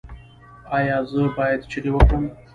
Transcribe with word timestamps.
ایا 0.77 0.97
زه 1.11 1.21
باید 1.37 1.61
چیغې 1.71 1.91
وکړم؟ 1.93 2.23